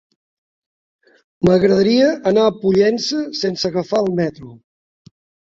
M'agradaria 1.47 2.07
anar 2.31 2.47
a 2.47 2.55
Pollença 2.63 3.21
sense 3.43 3.69
agafar 3.71 4.01
el 4.07 4.11
metro. 4.23 4.53